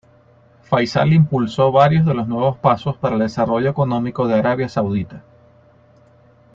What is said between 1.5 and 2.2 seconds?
varios de